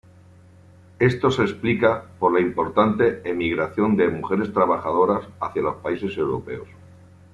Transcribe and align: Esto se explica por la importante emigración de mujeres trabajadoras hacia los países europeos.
Esto 0.97 1.29
se 1.29 1.43
explica 1.43 2.03
por 2.17 2.33
la 2.33 2.39
importante 2.39 3.21
emigración 3.23 3.95
de 3.95 4.07
mujeres 4.07 4.51
trabajadoras 4.51 5.27
hacia 5.39 5.61
los 5.61 5.75
países 5.75 6.17
europeos. 6.17 6.67